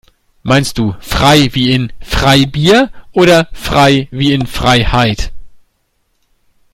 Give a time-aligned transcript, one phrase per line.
[0.41, 5.31] Meinst du frei wie in Freibier oder frei wie in Freiheit?